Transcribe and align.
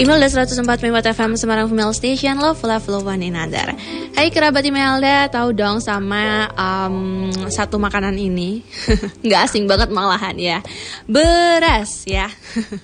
Imelda 0.00 0.24
104.4 0.24 1.12
FM 1.12 1.36
Semarang 1.36 1.68
Female 1.68 1.92
Station 1.92 2.40
Love 2.40 2.64
Love 2.64 2.88
Love 2.88 3.04
One 3.12 3.28
Another. 3.28 3.76
Hai 4.16 4.32
kerabat 4.32 4.64
Imelda 4.64 5.28
Tahu 5.28 5.52
dong 5.52 5.84
sama 5.84 6.48
um, 6.56 7.28
Satu 7.52 7.76
makanan 7.76 8.16
ini? 8.16 8.64
Nggak 9.24 9.40
asing 9.52 9.68
banget 9.68 9.92
malahan 9.92 10.32
ya. 10.40 10.64
Beras 11.04 12.08
ya. 12.08 12.32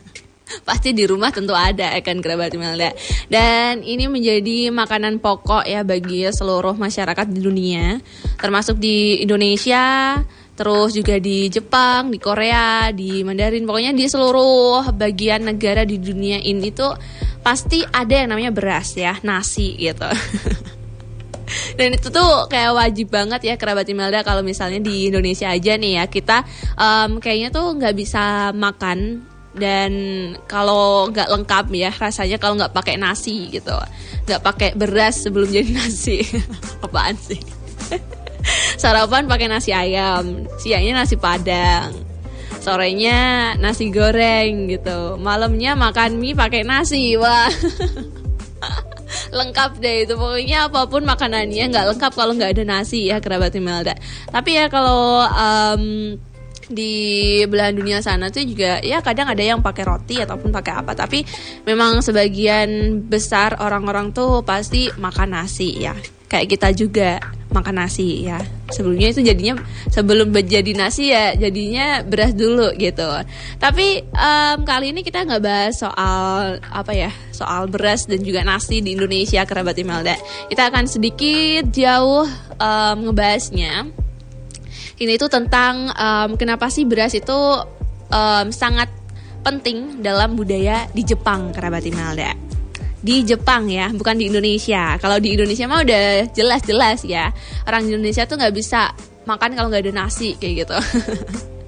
Pasti 0.69 0.93
di 0.93 1.09
rumah 1.09 1.33
tentu 1.33 1.57
ada 1.57 1.97
ya 1.97 2.01
kan 2.05 2.21
kerabat 2.21 2.53
Imelda? 2.53 2.93
Dan 3.33 3.81
ini 3.89 4.05
menjadi 4.05 4.69
makanan 4.69 5.25
pokok 5.25 5.65
ya 5.65 5.85
Bagi 5.89 6.29
seluruh 6.29 6.77
masyarakat 6.77 7.29
di 7.29 7.41
dunia 7.41 8.01
Termasuk 8.37 8.77
di 8.77 9.25
Indonesia 9.25 10.17
terus 10.59 10.91
juga 10.91 11.23
di 11.23 11.47
Jepang, 11.47 12.11
di 12.11 12.19
Korea, 12.19 12.91
di 12.91 13.23
Mandarin, 13.23 13.63
pokoknya 13.63 13.95
di 13.95 14.11
seluruh 14.11 14.91
bagian 14.91 15.47
negara 15.47 15.87
di 15.87 16.03
dunia 16.03 16.43
ini 16.43 16.75
tuh 16.75 16.99
pasti 17.47 17.87
ada 17.87 18.11
yang 18.11 18.35
namanya 18.35 18.51
beras 18.51 18.99
ya, 18.99 19.15
nasi 19.23 19.79
gitu. 19.79 20.11
Dan 21.79 21.95
itu 21.95 22.11
tuh 22.11 22.51
kayak 22.51 22.75
wajib 22.75 23.09
banget 23.09 23.41
ya 23.47 23.55
kerabat 23.55 23.87
Imelda 23.87 24.27
kalau 24.27 24.43
misalnya 24.43 24.83
di 24.83 25.09
Indonesia 25.09 25.49
aja 25.49 25.79
nih 25.79 26.03
ya 26.03 26.05
kita 26.11 26.45
um, 26.77 27.23
kayaknya 27.23 27.49
tuh 27.55 27.73
nggak 27.73 27.95
bisa 27.97 28.53
makan 28.53 29.25
dan 29.57 29.93
kalau 30.45 31.09
nggak 31.09 31.31
lengkap 31.31 31.65
ya 31.73 31.91
rasanya 31.95 32.37
kalau 32.37 32.59
nggak 32.61 32.75
pakai 32.75 33.01
nasi 33.01 33.49
gitu, 33.49 33.75
nggak 34.29 34.43
pakai 34.45 34.71
beras 34.77 35.25
sebelum 35.25 35.49
jadi 35.49 35.71
nasi, 35.73 36.23
apaan 36.85 37.17
sih? 37.17 37.41
Sarapan 38.79 39.27
pakai 39.27 39.51
nasi 39.51 39.75
ayam, 39.75 40.47
siangnya 40.63 41.03
nasi 41.03 41.19
padang, 41.19 41.91
sorenya 42.63 43.53
nasi 43.59 43.91
goreng 43.91 44.71
gitu, 44.71 45.19
malamnya 45.19 45.75
makan 45.75 46.23
mie 46.23 46.39
pakai 46.39 46.63
nasi, 46.63 47.19
wah. 47.19 47.51
lengkap 49.33 49.81
deh 49.81 49.97
itu 50.05 50.15
pokoknya 50.17 50.69
apa 50.69 50.85
pun 50.89 51.03
makanannya 51.05 51.65
nggak 51.73 51.87
lengkap 51.95 52.13
kalau 52.13 52.33
nggak 52.37 52.53
ada 52.57 52.65
nasi 52.65 53.09
ya 53.09 53.21
kerabat 53.21 53.57
Imelda. 53.57 53.97
Tapi 54.29 54.51
ya 54.57 54.67
kalau 54.69 55.25
um, 55.25 56.15
di 56.69 56.93
belahan 57.49 57.73
dunia 57.73 58.05
sana 58.05 58.29
tuh 58.29 58.45
juga 58.45 58.85
ya 58.85 59.01
kadang 59.01 59.33
ada 59.33 59.41
yang 59.41 59.65
pakai 59.65 59.85
roti 59.89 60.17
ataupun 60.21 60.53
pakai 60.53 60.73
apa. 60.85 60.93
Tapi 60.93 61.25
memang 61.65 62.05
sebagian 62.05 63.01
besar 63.09 63.57
orang-orang 63.61 64.13
tuh 64.13 64.45
pasti 64.45 64.93
makan 64.97 65.41
nasi 65.41 65.89
ya 65.89 65.97
kayak 66.29 66.49
kita 66.53 66.69
juga 66.77 67.21
makan 67.49 67.85
nasi 67.85 68.29
ya. 68.29 68.41
Sebelumnya 68.69 69.09
itu 69.13 69.25
jadinya 69.25 69.57
sebelum 69.89 70.29
menjadi 70.29 70.73
nasi 70.77 71.11
ya 71.13 71.33
jadinya 71.35 72.05
beras 72.05 72.37
dulu 72.37 72.73
gitu. 72.77 73.09
Tapi 73.57 74.05
um, 74.13 74.57
kali 74.69 74.93
ini 74.93 75.01
kita 75.01 75.25
nggak 75.25 75.43
bahas 75.43 75.81
soal 75.81 76.61
apa 76.61 76.93
ya 76.93 77.11
soal 77.33 77.69
beras 77.69 78.05
dan 78.05 78.21
juga 78.21 78.45
nasi 78.45 78.85
di 78.85 78.93
Indonesia 78.93 79.45
kerabat 79.49 79.77
Imelda. 79.81 80.17
Kita 80.53 80.69
akan 80.69 80.85
sedikit 80.85 81.73
jauh 81.73 82.29
um, 82.61 82.97
ngebahasnya. 83.09 83.89
Ini 84.99 85.15
itu 85.15 85.31
tentang 85.31 85.95
um, 85.95 86.35
kenapa 86.35 86.69
sih 86.69 86.83
beras 86.83 87.15
itu 87.15 87.39
um, 88.11 88.47
sangat 88.51 88.91
penting 89.47 90.03
dalam 90.03 90.35
budaya 90.35 90.91
di 90.91 91.07
Jepang 91.07 91.55
kerabat 91.55 91.87
Imelda 91.87 92.48
di 92.99 93.23
Jepang 93.23 93.71
ya, 93.71 93.91
bukan 93.95 94.19
di 94.19 94.27
Indonesia. 94.27 94.99
Kalau 94.99 95.23
di 95.23 95.39
Indonesia 95.39 95.71
mah 95.71 95.81
udah 95.87 96.35
jelas-jelas 96.35 97.07
ya. 97.07 97.31
Orang 97.67 97.87
Indonesia 97.87 98.27
tuh 98.27 98.39
nggak 98.39 98.55
bisa 98.55 98.91
makan 99.29 99.55
kalau 99.55 99.69
nggak 99.71 99.87
ada 99.87 99.95
nasi 99.95 100.35
kayak 100.41 100.67
gitu. 100.67 100.79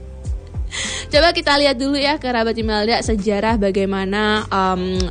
Coba 1.10 1.34
kita 1.34 1.58
lihat 1.58 1.74
dulu 1.74 1.98
ya 1.98 2.22
kerabat 2.22 2.54
Imelda 2.54 3.02
sejarah 3.02 3.58
bagaimana 3.58 4.46
um, 4.46 5.02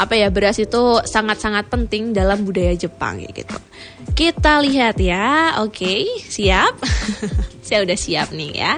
apa 0.00 0.16
ya 0.16 0.32
beras 0.32 0.56
itu 0.56 1.04
sangat-sangat 1.04 1.68
penting 1.68 2.16
dalam 2.16 2.48
budaya 2.48 2.72
Jepang 2.72 3.20
kayak 3.20 3.44
gitu. 3.44 3.56
Kita 4.12 4.64
lihat 4.64 4.96
ya, 5.00 5.60
oke, 5.60 5.76
okay, 5.76 6.08
siap? 6.20 6.80
Saya 7.66 7.84
udah 7.84 7.96
siap 7.96 8.32
nih 8.32 8.52
ya. 8.56 8.72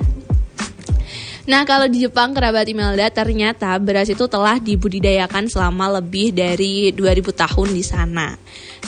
Nah, 1.44 1.68
kalau 1.68 1.84
di 1.92 2.00
Jepang 2.00 2.32
kerabat 2.32 2.64
Imelda 2.72 3.12
ternyata 3.12 3.76
beras 3.76 4.08
itu 4.08 4.24
telah 4.24 4.56
dibudidayakan 4.56 5.44
selama 5.52 6.00
lebih 6.00 6.32
dari 6.32 6.88
2000 6.88 7.36
tahun 7.36 7.68
di 7.68 7.84
sana. 7.84 8.32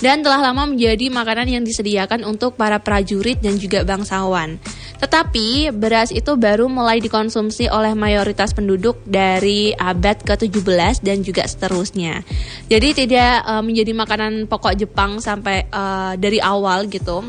Dan 0.00 0.24
telah 0.24 0.40
lama 0.40 0.64
menjadi 0.64 1.12
makanan 1.12 1.52
yang 1.52 1.64
disediakan 1.68 2.24
untuk 2.24 2.56
para 2.56 2.80
prajurit 2.80 3.44
dan 3.44 3.60
juga 3.60 3.84
bangsawan. 3.84 4.56
Tetapi 4.96 5.76
beras 5.76 6.08
itu 6.08 6.32
baru 6.40 6.72
mulai 6.72 7.04
dikonsumsi 7.04 7.68
oleh 7.68 7.92
mayoritas 7.92 8.56
penduduk 8.56 9.04
dari 9.04 9.76
abad 9.76 10.16
ke-17 10.24 11.04
dan 11.04 11.20
juga 11.20 11.44
seterusnya. 11.44 12.24
Jadi 12.72 13.04
tidak 13.04 13.44
uh, 13.44 13.60
menjadi 13.60 13.92
makanan 13.92 14.48
pokok 14.48 14.80
Jepang 14.80 15.20
sampai 15.20 15.68
uh, 15.68 16.16
dari 16.16 16.40
awal 16.40 16.88
gitu 16.88 17.20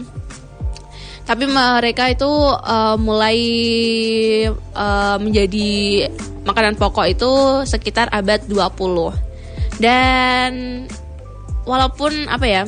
tapi 1.27 1.43
mereka 1.43 2.07
itu 2.07 2.25
uh, 2.55 2.95
mulai 2.95 3.39
uh, 4.71 5.19
menjadi 5.19 6.07
makanan 6.47 6.79
pokok 6.79 7.07
itu 7.11 7.31
sekitar 7.67 8.07
abad 8.15 8.47
20 8.47 9.83
dan 9.83 10.51
walaupun 11.67 12.31
apa 12.31 12.45
ya 12.47 12.63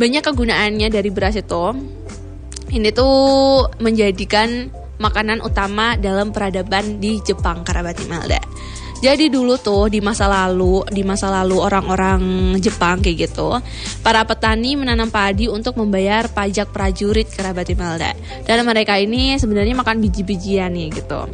banyak 0.00 0.24
kegunaannya 0.24 0.88
dari 0.88 1.12
beras 1.12 1.36
itu 1.36 1.76
ini 2.72 2.90
tuh 2.96 3.68
menjadikan 3.78 4.72
makanan 4.96 5.44
utama 5.44 5.94
dalam 6.00 6.32
peradaban 6.32 6.98
di 6.98 7.20
Jepang 7.20 7.62
kerabat 7.62 8.00
Imelda. 8.00 8.40
Jadi 9.04 9.28
dulu 9.28 9.60
tuh 9.60 9.92
di 9.92 10.00
masa 10.00 10.24
lalu, 10.26 10.80
di 10.88 11.04
masa 11.04 11.28
lalu 11.28 11.60
orang-orang 11.60 12.54
Jepang 12.56 13.04
kayak 13.04 13.28
gitu, 13.28 13.60
para 14.00 14.24
petani 14.24 14.72
menanam 14.74 15.12
padi 15.12 15.46
untuk 15.52 15.76
membayar 15.76 16.26
pajak 16.32 16.72
prajurit 16.72 17.28
kerabat 17.28 17.68
Imelda. 17.68 18.16
Dan 18.48 18.64
mereka 18.64 18.96
ini 18.96 19.36
sebenarnya 19.36 19.76
makan 19.76 20.00
biji-bijian 20.00 20.72
nih 20.72 20.88
gitu. 20.96 21.28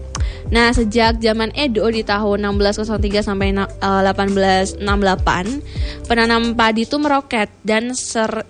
Nah, 0.52 0.68
sejak 0.76 1.16
zaman 1.16 1.48
Edo 1.56 1.88
di 1.88 2.04
tahun 2.04 2.44
1603 2.44 3.24
sampai 3.24 3.56
1868, 3.56 4.76
eh, 4.76 5.64
penanam 6.04 6.52
padi 6.52 6.84
itu 6.84 7.00
meroket 7.00 7.48
dan 7.64 7.96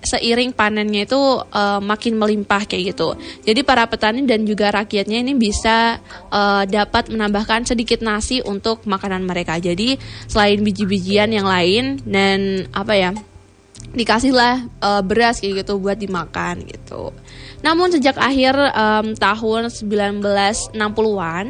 seiring 0.03 0.51
panennya 0.51 1.07
itu 1.07 1.21
uh, 1.39 1.79
makin 1.79 2.19
melimpah 2.19 2.67
kayak 2.67 2.93
gitu. 2.93 3.15
Jadi 3.47 3.63
para 3.63 3.87
petani 3.87 4.27
dan 4.27 4.43
juga 4.43 4.75
rakyatnya 4.75 5.23
ini 5.23 5.39
bisa 5.39 6.03
uh, 6.35 6.67
dapat 6.67 7.07
menambahkan 7.15 7.71
sedikit 7.71 8.03
nasi 8.03 8.43
untuk 8.43 8.83
makanan 8.83 9.23
mereka. 9.23 9.63
Jadi 9.63 9.95
selain 10.27 10.59
biji-bijian 10.59 11.31
yang 11.31 11.47
lain 11.47 12.03
dan 12.03 12.67
apa 12.75 12.99
ya? 12.99 13.15
dikasihlah 13.93 14.73
uh, 14.81 15.03
beras 15.05 15.39
kayak 15.39 15.65
gitu 15.65 15.77
buat 15.77 16.01
dimakan 16.01 16.65
gitu. 16.65 17.13
Namun 17.63 17.95
sejak 17.95 18.19
akhir 18.19 18.59
um, 18.59 19.15
tahun 19.15 19.71
1960-an, 19.71 21.45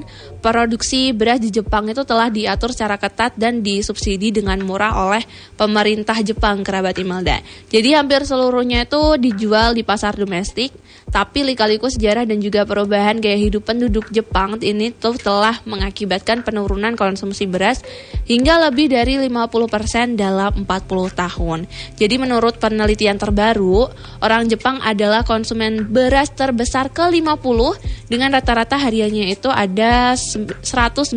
produksi 0.45 1.17
beras 1.17 1.41
di 1.41 1.49
Jepang 1.49 1.89
itu 1.89 2.05
telah 2.05 2.29
diatur 2.29 2.71
secara 2.71 3.01
ketat 3.01 3.33
dan 3.41 3.65
disubsidi 3.65 4.29
dengan 4.29 4.61
murah 4.61 4.93
oleh 5.09 5.25
pemerintah 5.57 6.21
Jepang 6.21 6.61
kerabat 6.61 7.01
Imelda. 7.01 7.41
Jadi 7.73 7.97
hampir 7.97 8.29
seluruhnya 8.29 8.85
itu 8.85 9.17
dijual 9.17 9.73
di 9.73 9.83
pasar 9.83 10.13
domestik, 10.15 10.77
tapi 11.13 11.45
lika-liku 11.45 11.93
sejarah 11.93 12.25
dan 12.25 12.41
juga 12.41 12.65
perubahan 12.65 13.21
gaya 13.21 13.37
hidup 13.37 13.69
penduduk 13.69 14.09
Jepang 14.09 14.57
ini 14.65 14.89
tuh 14.97 15.21
telah 15.21 15.61
mengakibatkan 15.69 16.41
penurunan 16.41 16.97
konsumsi 16.97 17.45
beras 17.45 17.85
hingga 18.25 18.57
lebih 18.73 18.89
dari 18.89 19.21
50% 19.21 20.17
dalam 20.17 20.65
40 20.65 20.67
tahun. 21.13 21.69
Jadi 22.01 22.15
menurut 22.17 22.57
penelitian 22.57 23.21
terbaru, 23.21 23.93
orang 24.25 24.49
Jepang 24.49 24.81
adalah 24.81 25.21
konsumen 25.21 25.85
beras 25.93 26.33
terbesar 26.33 26.89
ke-50 26.89 27.61
dengan 28.09 28.33
rata-rata 28.33 28.81
hariannya 28.81 29.37
itu 29.37 29.53
ada 29.53 30.17
119 30.17 31.13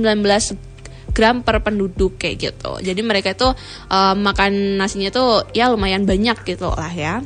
gram 1.15 1.39
per 1.39 1.63
penduduk 1.63 2.19
kayak 2.19 2.35
gitu. 2.51 2.71
Jadi 2.83 2.99
mereka 2.99 3.31
itu 3.31 3.47
uh, 3.87 4.13
makan 4.19 4.75
nasinya 4.75 5.07
tuh 5.07 5.47
ya 5.55 5.71
lumayan 5.71 6.03
banyak 6.03 6.43
gitu 6.43 6.67
lah 6.75 6.91
ya. 6.91 7.23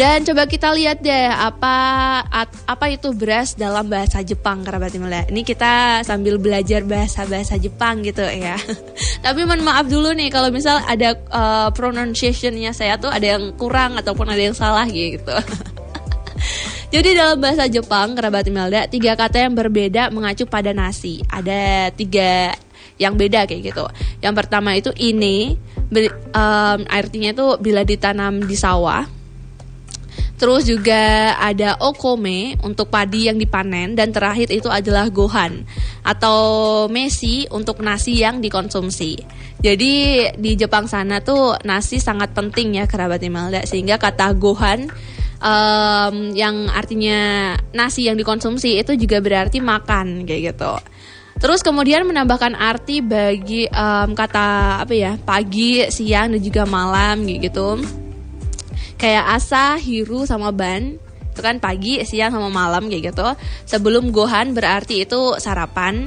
Dan 0.00 0.24
coba 0.24 0.48
kita 0.48 0.72
lihat 0.72 1.04
deh 1.04 1.28
apa 1.28 1.76
at, 2.24 2.48
apa 2.64 2.88
itu 2.88 3.12
beras 3.12 3.52
dalam 3.52 3.84
bahasa 3.84 4.24
Jepang 4.24 4.64
kerabat 4.64 4.96
Imela. 4.96 5.28
Ini 5.28 5.44
kita 5.44 6.00
sambil 6.08 6.40
belajar 6.40 6.88
bahasa-bahasa 6.88 7.60
Jepang 7.60 8.00
gitu 8.00 8.24
ya. 8.24 8.56
Tapi 9.24 9.44
mohon 9.44 9.60
maaf 9.60 9.92
dulu 9.92 10.16
nih 10.16 10.32
kalau 10.32 10.48
misal 10.48 10.80
ada 10.88 11.20
uh, 11.28 11.68
pronunciationnya 11.76 12.72
saya 12.72 12.96
tuh 12.96 13.12
ada 13.12 13.36
yang 13.36 13.52
kurang 13.60 14.00
ataupun 14.00 14.24
ada 14.32 14.40
yang 14.40 14.56
salah 14.56 14.88
gitu. 14.88 15.36
Jadi 16.96 17.08
dalam 17.12 17.36
bahasa 17.36 17.68
Jepang, 17.68 18.16
kerabat 18.16 18.48
Imelda, 18.48 18.88
tiga 18.88 19.12
kata 19.20 19.52
yang 19.52 19.52
berbeda 19.52 20.08
mengacu 20.16 20.48
pada 20.48 20.72
nasi. 20.72 21.20
Ada 21.28 21.92
tiga 21.92 22.56
yang 22.96 23.20
beda 23.20 23.44
kayak 23.44 23.68
gitu. 23.68 23.84
Yang 24.24 24.34
pertama 24.40 24.80
itu 24.80 24.96
ini, 24.96 25.60
um, 26.32 26.80
artinya 26.88 27.36
itu 27.36 27.46
bila 27.60 27.84
ditanam 27.84 28.40
di 28.48 28.56
sawah. 28.56 29.19
Terus 30.40 30.64
juga 30.64 31.36
ada 31.36 31.76
okome 31.84 32.56
untuk 32.64 32.88
padi 32.88 33.28
yang 33.28 33.36
dipanen 33.36 33.92
dan 33.92 34.08
terakhir 34.08 34.48
itu 34.48 34.72
adalah 34.72 35.12
gohan 35.12 35.68
atau 36.00 36.40
mesi 36.88 37.44
untuk 37.52 37.84
nasi 37.84 38.24
yang 38.24 38.40
dikonsumsi. 38.40 39.20
Jadi 39.60 39.92
di 40.40 40.52
Jepang 40.56 40.88
sana 40.88 41.20
tuh 41.20 41.60
nasi 41.68 42.00
sangat 42.00 42.32
penting 42.32 42.80
ya 42.80 42.88
kerabat 42.88 43.20
Imelda 43.20 43.68
sehingga 43.68 44.00
kata 44.00 44.32
gohan 44.32 44.88
um, 45.44 46.32
yang 46.32 46.72
artinya 46.72 47.52
nasi 47.76 48.08
yang 48.08 48.16
dikonsumsi 48.16 48.80
itu 48.80 48.96
juga 48.96 49.20
berarti 49.20 49.60
makan 49.60 50.24
kayak 50.24 50.56
gitu. 50.56 50.72
Terus 51.36 51.60
kemudian 51.60 52.08
menambahkan 52.08 52.56
arti 52.56 53.04
bagi 53.04 53.68
um, 53.68 54.16
kata 54.16 54.80
apa 54.88 54.94
ya 54.96 55.12
pagi, 55.20 55.84
siang 55.92 56.32
dan 56.32 56.40
juga 56.40 56.64
malam 56.64 57.28
gitu 57.28 57.76
kayak 59.00 59.40
asa, 59.40 59.80
hiru 59.80 60.28
sama 60.28 60.52
ban 60.52 61.00
itu 61.30 61.40
kan 61.40 61.56
pagi, 61.62 62.02
siang 62.04 62.36
sama 62.36 62.52
malam 62.52 62.90
kayak 62.90 63.14
gitu. 63.14 63.28
Sebelum 63.64 64.12
gohan 64.12 64.52
berarti 64.52 65.08
itu 65.08 65.38
sarapan. 65.40 66.04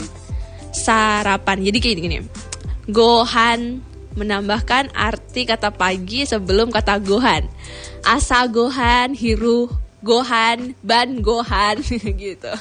Sarapan. 0.69 1.63
Jadi 1.63 1.77
kayak 1.79 1.97
gini. 1.97 2.17
Gohan 2.91 3.81
menambahkan 4.13 4.93
arti 4.93 5.47
kata 5.49 5.73
pagi 5.73 6.27
sebelum 6.27 6.69
kata 6.69 7.01
gohan. 7.01 7.49
Asa 8.05 8.45
gohan, 8.45 9.15
hiru 9.17 9.71
gohan, 10.03 10.75
ban 10.83 11.23
gohan 11.23 11.81
gitu. 12.21 12.53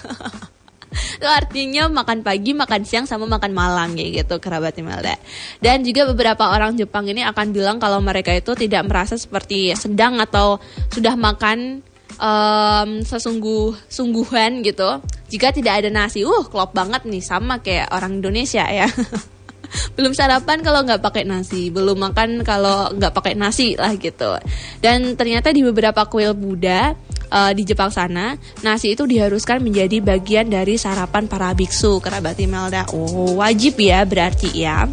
Itu 0.93 1.29
artinya 1.29 1.89
makan 1.89 2.21
pagi, 2.21 2.53
makan 2.53 2.83
siang 2.85 3.07
sama 3.09 3.25
makan 3.27 3.53
malam 3.57 3.97
kayak 3.97 4.25
gitu 4.25 4.39
kerabat 4.39 4.77
Imelda. 4.77 5.17
Dan 5.59 5.83
juga 5.83 6.07
beberapa 6.13 6.53
orang 6.53 6.77
Jepang 6.77 7.09
ini 7.09 7.25
akan 7.25 7.51
bilang 7.51 7.77
kalau 7.81 7.99
mereka 8.05 8.31
itu 8.31 8.53
tidak 8.55 8.85
merasa 8.87 9.17
seperti 9.17 9.73
sedang 9.73 10.21
atau 10.21 10.61
sudah 10.93 11.17
makan 11.17 11.83
um, 12.21 13.01
sesungguh 13.03 13.77
sungguhan 13.89 14.61
gitu. 14.63 15.01
Jika 15.33 15.51
tidak 15.55 15.85
ada 15.85 15.89
nasi, 15.89 16.23
uh 16.23 16.45
klop 16.47 16.77
banget 16.77 17.09
nih 17.09 17.25
sama 17.25 17.61
kayak 17.65 17.89
orang 17.91 18.21
Indonesia 18.21 18.65
ya. 18.69 18.89
belum 19.97 20.13
sarapan 20.13 20.61
kalau 20.61 20.85
nggak 20.85 21.01
pakai 21.01 21.25
nasi, 21.25 21.73
belum 21.73 21.97
makan 21.97 22.45
kalau 22.45 22.93
nggak 22.93 23.13
pakai 23.17 23.33
nasi 23.33 23.75
lah 23.81 23.97
gitu. 23.97 24.37
Dan 24.85 25.17
ternyata 25.17 25.49
di 25.51 25.65
beberapa 25.65 26.05
kuil 26.05 26.37
Buddha 26.37 26.93
uh, 27.33 27.53
di 27.57 27.65
Jepang 27.65 27.89
sana, 27.89 28.37
nasi 28.61 28.93
itu 28.93 29.09
diharuskan 29.09 29.65
menjadi 29.65 30.05
bagian 30.05 30.53
dari 30.53 30.77
sarapan 30.77 31.25
para 31.25 31.57
biksu 31.57 31.99
kerabat 32.05 32.37
Imelda. 32.37 32.85
Oh, 32.93 33.41
wajib 33.41 33.81
ya 33.81 34.05
berarti 34.05 34.53
ya. 34.53 34.85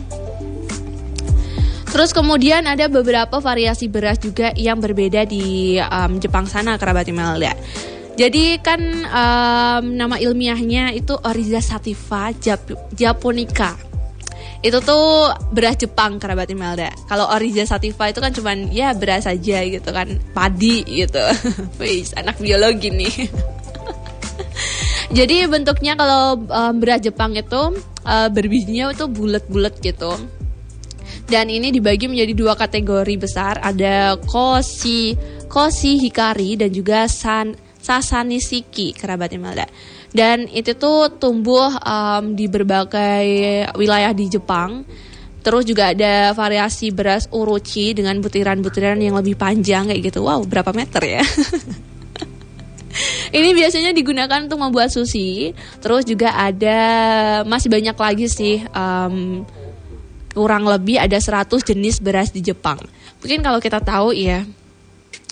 Terus 1.90 2.14
kemudian 2.16 2.64
ada 2.70 2.86
beberapa 2.88 3.42
variasi 3.42 3.92
beras 3.92 4.22
juga 4.22 4.54
yang 4.56 4.80
berbeda 4.80 5.26
di 5.28 5.76
um, 5.82 6.22
Jepang 6.22 6.48
sana 6.48 6.80
kerabat 6.80 7.10
Imelda. 7.10 7.52
Jadi 8.14 8.60
kan 8.60 8.80
um, 9.10 9.84
nama 9.96 10.20
ilmiahnya 10.20 10.92
itu 10.92 11.16
Oriza 11.24 11.64
sativa 11.64 12.36
Jap 12.36 12.68
japonica 12.92 13.89
itu 14.60 14.78
tuh 14.84 15.32
beras 15.56 15.80
Jepang 15.80 16.20
kerabat 16.20 16.52
Imelda. 16.52 16.92
Kalau 17.08 17.32
Oriza 17.32 17.64
Sativa 17.64 18.12
itu 18.12 18.20
kan 18.20 18.36
cuman 18.36 18.68
ya 18.76 18.92
beras 18.92 19.24
aja 19.24 19.64
gitu 19.64 19.90
kan, 19.96 20.20
padi 20.36 20.84
gitu. 20.84 21.24
Wih, 21.80 22.04
anak 22.20 22.36
biologi 22.44 22.92
nih. 22.92 23.16
Jadi 25.18 25.48
bentuknya 25.50 25.96
kalau 25.96 26.38
um, 26.44 26.74
beras 26.78 27.02
Jepang 27.02 27.34
itu 27.34 27.80
uh, 28.04 28.30
berbijinya 28.30 28.92
itu 28.92 29.08
bulat-bulat 29.08 29.80
gitu. 29.80 30.12
Dan 31.30 31.48
ini 31.48 31.70
dibagi 31.70 32.10
menjadi 32.10 32.34
dua 32.34 32.54
kategori 32.58 33.16
besar, 33.22 33.62
ada 33.62 34.18
koshi, 34.18 35.14
koshi 35.46 36.02
hikari 36.02 36.58
dan 36.58 36.74
juga 36.74 37.06
san, 37.06 37.54
sasanisiki 37.80 38.94
kerabat 38.94 39.32
Imelda 39.32 39.66
dan 40.10 40.50
itu 40.50 40.74
tuh 40.74 41.14
tumbuh 41.22 41.70
um, 41.86 42.34
di 42.34 42.50
berbagai 42.50 43.26
wilayah 43.78 44.14
di 44.14 44.26
Jepang. 44.26 44.86
Terus 45.40 45.64
juga 45.64 45.96
ada 45.96 46.36
variasi 46.36 46.92
beras 46.92 47.32
uruchi 47.32 47.96
dengan 47.96 48.20
butiran-butiran 48.20 49.00
yang 49.00 49.16
lebih 49.16 49.40
panjang 49.40 49.88
kayak 49.88 50.12
gitu. 50.12 50.26
Wow, 50.26 50.44
berapa 50.44 50.76
meter 50.76 51.00
ya? 51.00 51.24
Ini 53.38 53.56
biasanya 53.56 53.96
digunakan 53.96 54.44
untuk 54.44 54.60
membuat 54.60 54.92
sushi. 54.92 55.56
Terus 55.80 56.04
juga 56.04 56.36
ada 56.36 56.80
masih 57.48 57.72
banyak 57.72 57.96
lagi 57.96 58.28
sih 58.28 58.60
um, 58.74 59.48
kurang 60.34 60.68
lebih 60.68 61.00
ada 61.00 61.16
100 61.16 61.48
jenis 61.64 62.04
beras 62.04 62.36
di 62.36 62.44
Jepang. 62.44 62.82
Mungkin 63.24 63.40
kalau 63.40 63.64
kita 63.64 63.80
tahu 63.80 64.12
ya 64.12 64.44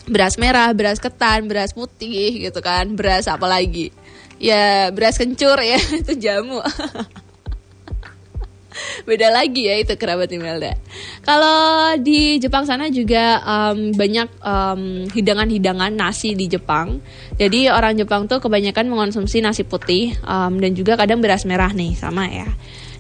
beras 0.07 0.39
merah, 0.39 0.71
beras 0.71 0.97
ketan, 0.97 1.45
beras 1.51 1.75
putih 1.75 2.49
gitu 2.49 2.59
kan, 2.63 2.95
beras 2.95 3.27
apa 3.27 3.45
lagi 3.45 3.91
ya 4.37 4.93
beras 4.93 5.17
kencur 5.17 5.57
ya 5.57 5.77
itu 6.01 6.13
jamu 6.17 6.61
beda 9.09 9.33
lagi 9.33 9.65
ya 9.65 9.81
itu 9.81 9.97
kerabat 9.97 10.29
Imelda. 10.29 10.77
Kalau 11.25 11.97
di 11.97 12.37
Jepang 12.37 12.69
sana 12.69 12.93
juga 12.93 13.41
um, 13.41 13.89
banyak 13.89 14.29
hidangan-hidangan 15.17 15.97
nasi 15.97 16.37
di 16.37 16.45
Jepang. 16.45 17.01
Jadi 17.41 17.73
orang 17.73 17.97
Jepang 17.97 18.29
tuh 18.29 18.37
kebanyakan 18.37 18.85
mengonsumsi 18.85 19.41
nasi 19.41 19.65
putih 19.65 20.13
um, 20.21 20.61
dan 20.61 20.77
juga 20.77 20.93
kadang 20.93 21.25
beras 21.25 21.41
merah 21.49 21.73
nih 21.73 21.97
sama 21.97 22.29
ya. 22.29 22.45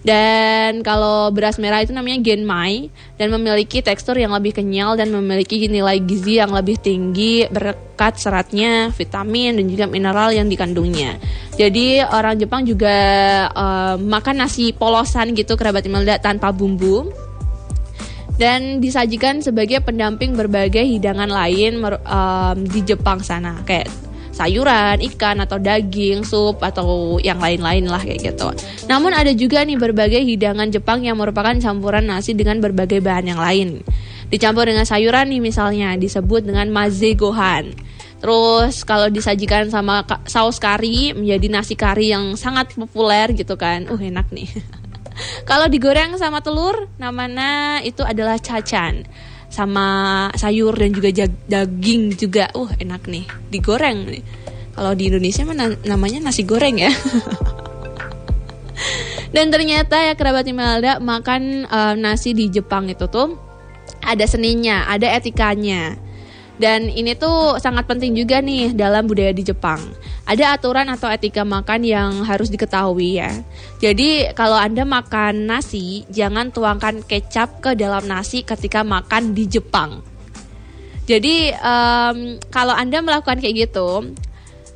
Dan 0.07 0.87
kalau 0.87 1.27
beras 1.35 1.59
merah 1.59 1.83
itu 1.83 1.91
namanya 1.91 2.23
genmai 2.23 2.87
dan 3.19 3.27
memiliki 3.27 3.83
tekstur 3.83 4.15
yang 4.15 4.31
lebih 4.31 4.55
kenyal 4.55 4.95
dan 4.95 5.11
memiliki 5.11 5.67
nilai 5.67 5.99
gizi 5.99 6.39
yang 6.39 6.55
lebih 6.55 6.79
tinggi 6.79 7.43
berkat 7.51 8.15
seratnya, 8.15 8.87
vitamin 8.95 9.59
dan 9.59 9.67
juga 9.67 9.83
mineral 9.91 10.31
yang 10.31 10.47
dikandungnya. 10.47 11.19
Jadi 11.59 11.99
orang 12.07 12.39
Jepang 12.39 12.63
juga 12.63 12.95
uh, 13.51 13.99
makan 13.99 14.47
nasi 14.47 14.71
polosan 14.71 15.35
gitu 15.35 15.59
kerabat 15.59 15.83
Imelda 15.83 16.15
tanpa 16.23 16.55
bumbu 16.55 17.11
dan 18.39 18.79
disajikan 18.79 19.43
sebagai 19.43 19.83
pendamping 19.83 20.39
berbagai 20.39 20.87
hidangan 20.87 21.27
lain 21.27 21.83
um, 21.83 22.57
di 22.63 22.79
Jepang 22.85 23.19
sana 23.19 23.59
kayak 23.67 24.06
sayuran, 24.37 25.01
ikan 25.01 25.41
atau 25.41 25.57
daging, 25.57 26.21
sup 26.21 26.61
atau 26.61 27.17
yang 27.17 27.41
lain-lain 27.41 27.89
lah 27.89 27.97
kayak 27.97 28.21
gitu. 28.21 28.53
Namun 28.85 29.17
ada 29.17 29.33
juga 29.33 29.65
nih 29.65 29.81
berbagai 29.81 30.21
hidangan 30.21 30.69
Jepang 30.69 31.01
yang 31.01 31.17
merupakan 31.17 31.57
campuran 31.57 32.05
nasi 32.05 32.37
dengan 32.37 32.61
berbagai 32.61 33.01
bahan 33.01 33.25
yang 33.33 33.41
lain. 33.41 33.81
Dicampur 34.29 34.69
dengan 34.69 34.85
sayuran 34.85 35.33
nih 35.33 35.41
misalnya 35.41 35.97
disebut 35.97 36.45
dengan 36.45 36.69
maze 36.69 37.17
gohan. 37.17 37.73
Terus 38.17 38.85
kalau 38.85 39.09
disajikan 39.09 39.69
sama 39.69 40.05
saus 40.29 40.61
kari 40.61 41.17
menjadi 41.17 41.47
nasi 41.49 41.73
kari 41.73 42.13
yang 42.13 42.37
sangat 42.37 42.73
populer 42.77 43.33
gitu 43.33 43.57
kan. 43.57 43.89
Uh 43.89 43.97
enak 43.97 44.29
nih. 44.29 44.49
kalau 45.49 45.65
digoreng 45.65 46.13
sama 46.21 46.45
telur 46.45 46.89
namanya 47.01 47.81
itu 47.81 48.05
adalah 48.05 48.37
cacan 48.37 49.05
sama 49.47 50.27
sayur 50.35 50.75
dan 50.75 50.91
juga 50.91 51.09
daging 51.47 52.15
juga. 52.19 52.51
Uh, 52.53 52.69
enak 52.79 53.07
nih. 53.07 53.25
Digoreng 53.51 54.07
nih. 54.07 54.23
Kalau 54.77 54.93
di 54.93 55.09
Indonesia 55.09 55.41
mana 55.41 55.73
namanya 55.89 56.29
nasi 56.29 56.45
goreng 56.45 56.77
ya. 56.77 56.93
dan 59.35 59.49
ternyata 59.49 60.05
ya 60.05 60.13
kerabat 60.13 60.45
Imelda 60.45 61.01
makan 61.01 61.65
uh, 61.65 61.97
nasi 61.97 62.37
di 62.37 62.47
Jepang 62.53 62.85
itu 62.85 63.09
tuh 63.09 63.35
ada 64.05 64.23
seninya, 64.29 64.85
ada 64.87 65.11
etikanya. 65.17 66.06
Dan 66.57 66.89
ini 66.89 67.13
tuh 67.13 67.61
sangat 67.61 67.85
penting 67.85 68.17
juga 68.17 68.41
nih 68.41 68.73
dalam 68.73 69.05
budaya 69.05 69.29
di 69.29 69.45
Jepang. 69.45 69.77
Ada 70.25 70.57
aturan 70.57 70.89
atau 70.89 71.05
etika 71.05 71.45
makan 71.45 71.85
yang 71.85 72.25
harus 72.25 72.49
diketahui 72.49 73.21
ya. 73.21 73.29
Jadi 73.77 74.33
kalau 74.33 74.57
Anda 74.57 74.81
makan 74.81 75.45
nasi, 75.45 76.01
jangan 76.09 76.49
tuangkan 76.49 77.05
kecap 77.05 77.61
ke 77.61 77.77
dalam 77.77 78.09
nasi 78.09 78.41
ketika 78.41 78.81
makan 78.81 79.37
di 79.37 79.45
Jepang. 79.45 80.01
Jadi 81.05 81.53
um, 81.61 82.41
kalau 82.49 82.73
Anda 82.73 83.05
melakukan 83.05 83.37
kayak 83.37 83.69
gitu, 83.69 84.11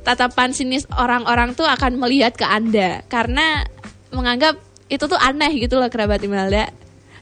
tatapan 0.06 0.54
sinis 0.54 0.86
orang-orang 0.94 1.58
tuh 1.58 1.66
akan 1.66 1.98
melihat 1.98 2.38
ke 2.38 2.46
Anda 2.46 3.02
karena 3.10 3.66
menganggap 4.14 4.56
itu 4.86 5.04
tuh 5.04 5.18
aneh 5.18 5.50
gitu 5.58 5.82
loh 5.82 5.90
kerabat 5.90 6.22
Imelda. 6.22 6.70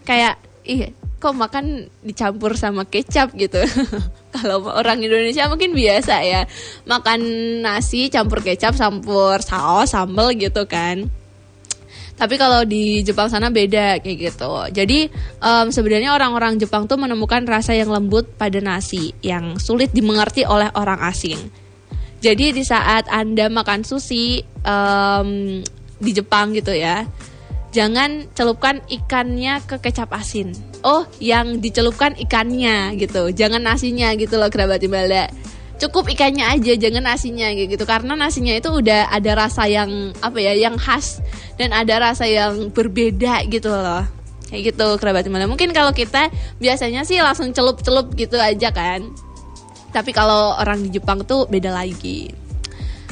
Kayak, 0.04 0.36
ih 0.68 0.92
kok 1.20 1.36
makan 1.36 1.88
dicampur 2.04 2.56
sama 2.60 2.84
kecap 2.84 3.32
gitu. 3.36 3.60
Kalau 4.30 4.62
orang 4.70 5.02
Indonesia 5.02 5.50
mungkin 5.50 5.74
biasa 5.74 6.22
ya 6.22 6.46
makan 6.86 7.20
nasi 7.66 8.06
campur 8.06 8.46
kecap, 8.46 8.78
campur 8.78 9.42
saus, 9.42 9.90
sambal 9.90 10.30
gitu 10.38 10.64
kan. 10.70 11.10
Tapi 12.20 12.36
kalau 12.36 12.68
di 12.68 13.00
Jepang 13.00 13.32
sana 13.32 13.48
beda 13.48 13.98
kayak 14.04 14.16
gitu. 14.20 14.52
Jadi 14.76 15.08
um, 15.40 15.72
sebenarnya 15.72 16.12
orang-orang 16.12 16.60
Jepang 16.60 16.84
tuh 16.84 17.00
menemukan 17.00 17.42
rasa 17.48 17.72
yang 17.72 17.88
lembut 17.88 18.28
pada 18.36 18.60
nasi 18.60 19.16
yang 19.24 19.56
sulit 19.56 19.88
dimengerti 19.96 20.44
oleh 20.44 20.68
orang 20.76 21.00
asing. 21.00 21.40
Jadi 22.20 22.52
di 22.52 22.60
saat 22.60 23.08
anda 23.08 23.48
makan 23.48 23.88
sushi 23.88 24.44
um, 24.68 25.64
di 25.96 26.10
Jepang 26.12 26.52
gitu 26.52 26.76
ya, 26.76 27.08
jangan 27.72 28.28
celupkan 28.36 28.84
ikannya 28.92 29.64
ke 29.64 29.80
kecap 29.80 30.12
asin. 30.12 30.69
Oh, 30.80 31.04
yang 31.20 31.60
dicelupkan 31.60 32.16
ikannya 32.16 32.96
gitu, 32.96 33.28
jangan 33.36 33.60
nasinya 33.60 34.16
gitu 34.16 34.40
loh 34.40 34.48
kerabat 34.48 34.80
Imelda. 34.80 35.28
cukup 35.80 36.12
ikannya 36.12 36.44
aja 36.44 36.76
jangan 36.76 37.08
nasinya 37.08 37.48
gitu. 37.56 37.80
Karena 37.88 38.12
nasinya 38.12 38.52
itu 38.52 38.68
udah 38.68 39.08
ada 39.08 39.32
rasa 39.32 39.64
yang 39.64 40.12
apa 40.20 40.36
ya 40.36 40.52
yang 40.52 40.76
khas 40.76 41.24
dan 41.56 41.72
ada 41.72 41.96
rasa 41.96 42.28
yang 42.28 42.68
berbeda 42.68 43.48
gitu 43.48 43.72
loh. 43.72 44.04
Kayak 44.52 44.76
gitu 44.76 44.86
kerabat 45.00 45.24
Himalayan 45.24 45.48
mungkin 45.48 45.72
kalau 45.72 45.88
kita 45.96 46.28
biasanya 46.60 47.08
sih 47.08 47.16
langsung 47.24 47.48
celup-celup 47.56 48.12
gitu 48.12 48.36
aja 48.36 48.68
kan. 48.68 49.08
Tapi 49.88 50.12
kalau 50.12 50.52
orang 50.60 50.84
di 50.84 51.00
Jepang 51.00 51.24
tuh 51.24 51.48
beda 51.48 51.72
lagi. 51.72 52.28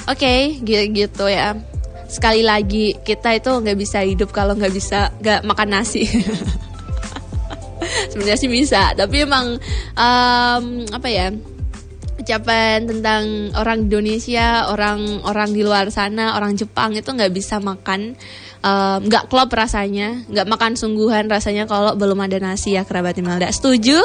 Oke 0.05 0.61
okay, 0.61 0.89
gitu 0.93 1.25
ya. 1.25 1.57
Sekali 2.05 2.45
lagi 2.45 3.01
kita 3.01 3.33
itu 3.33 3.49
nggak 3.49 3.79
bisa 3.81 4.05
hidup 4.05 4.29
kalau 4.29 4.53
nggak 4.53 4.73
bisa 4.77 5.09
nggak 5.25 5.41
makan 5.49 5.69
nasi 5.73 6.05
sebenarnya 8.19 8.43
sih 8.43 8.51
bisa 8.51 8.99
tapi 8.99 9.23
emang 9.23 9.63
um, 9.95 10.65
apa 10.91 11.07
ya 11.07 11.31
ucapan 12.19 12.85
tentang 12.85 13.55
orang 13.55 13.87
Indonesia, 13.87 14.69
orang-orang 14.69 15.55
di 15.55 15.63
luar 15.63 15.87
sana, 15.95 16.35
orang 16.35 16.59
Jepang 16.59 16.91
itu 16.93 17.07
nggak 17.15 17.31
bisa 17.31 17.63
makan, 17.63 18.19
nggak 19.07 19.25
um, 19.25 19.29
klop 19.31 19.55
rasanya, 19.55 20.27
nggak 20.27 20.51
makan 20.51 20.75
sungguhan 20.75 21.31
rasanya 21.31 21.71
kalau 21.71 21.95
belum 21.95 22.19
ada 22.19 22.43
nasi 22.43 22.75
ya 22.75 22.83
kerabat 22.83 23.15
Imelda. 23.23 23.49
Setuju? 23.55 24.03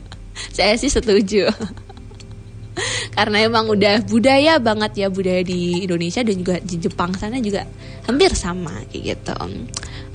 Saya 0.56 0.72
sih 0.80 0.88
setuju. 0.88 1.52
Karena 3.16 3.44
emang 3.44 3.68
udah 3.68 4.08
budaya 4.08 4.56
banget 4.56 5.04
ya 5.04 5.08
budaya 5.12 5.44
di 5.44 5.84
Indonesia 5.84 6.24
dan 6.24 6.34
juga 6.40 6.56
di 6.64 6.80
Jepang 6.80 7.12
sana 7.12 7.36
juga 7.44 7.68
hampir 8.08 8.32
sama 8.32 8.72
kayak 8.88 9.02
gitu. 9.04 9.34
Oke, 9.36 9.60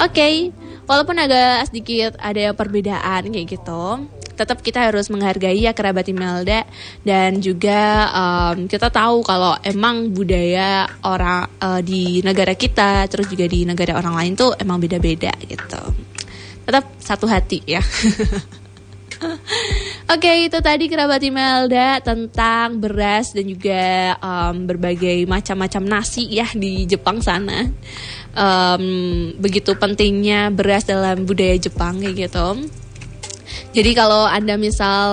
okay. 0.01 0.33
Walaupun 0.85 1.17
agak 1.21 1.69
sedikit 1.69 2.17
ada 2.21 2.53
perbedaan 2.53 3.29
kayak 3.29 3.47
gitu, 3.57 4.05
tetap 4.35 4.59
kita 4.59 4.91
harus 4.91 5.07
menghargai 5.07 5.55
ya 5.55 5.71
kerabat 5.71 6.11
Imelda 6.11 6.67
dan 7.01 7.39
juga 7.39 8.11
um, 8.11 8.67
kita 8.67 8.91
tahu 8.91 9.23
kalau 9.23 9.55
emang 9.63 10.11
budaya 10.11 10.85
orang 11.07 11.47
uh, 11.63 11.79
di 11.79 12.19
negara 12.21 12.53
kita 12.53 13.07
terus 13.07 13.31
juga 13.31 13.47
di 13.47 13.63
negara 13.63 13.95
orang 13.95 14.13
lain 14.13 14.33
tuh 14.35 14.51
emang 14.59 14.77
beda-beda 14.77 15.31
gitu. 15.47 15.81
Tetap 16.67 16.83
satu 16.99 17.25
hati 17.25 17.63
ya. 17.63 17.81
Oke 20.05 20.29
okay, 20.29 20.51
itu 20.51 20.59
tadi 20.61 20.85
kerabat 20.85 21.23
Imelda 21.23 21.97
tentang 22.03 22.77
beras 22.77 23.33
dan 23.33 23.47
juga 23.47 24.13
um, 24.21 24.67
berbagai 24.69 25.25
macam-macam 25.25 25.97
nasi 25.97 26.29
ya 26.29 26.45
di 26.53 26.85
Jepang 26.85 27.23
sana. 27.23 27.65
Um, 28.35 29.31
begitu 29.39 29.79
pentingnya 29.79 30.51
beras 30.51 30.83
dalam 30.83 31.23
budaya 31.23 31.55
Jepang 31.55 32.03
kayak 32.03 32.27
gitu. 32.27 32.67
Jadi 33.75 33.91
kalau 33.91 34.23
Anda 34.23 34.55
misal 34.55 35.07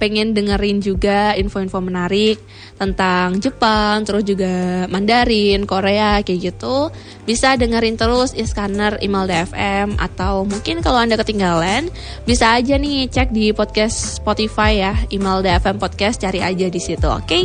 pengen 0.00 0.32
dengerin 0.32 0.80
juga 0.80 1.36
info-info 1.36 1.78
menarik 1.84 2.40
tentang 2.80 3.36
Jepang, 3.36 4.06
terus 4.06 4.24
juga 4.24 4.86
Mandarin, 4.88 5.68
Korea 5.68 6.24
kayak 6.24 6.40
gitu, 6.40 6.88
bisa 7.28 7.58
dengerin 7.58 8.00
terus 8.00 8.32
Iskaner 8.32 8.96
Email 9.04 9.28
DFM 9.28 10.00
atau 10.00 10.48
mungkin 10.48 10.80
kalau 10.80 11.04
Anda 11.04 11.20
ketinggalan, 11.20 11.92
bisa 12.24 12.56
aja 12.56 12.80
nih 12.80 13.10
cek 13.12 13.28
di 13.34 13.52
podcast 13.52 14.22
Spotify 14.22 14.88
ya, 14.88 14.94
Email 15.12 15.44
DFM 15.44 15.76
Podcast 15.76 16.22
cari 16.22 16.40
aja 16.40 16.66
di 16.70 16.80
situ. 16.80 17.08
Oke. 17.12 17.44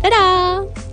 Dadah. 0.00 0.89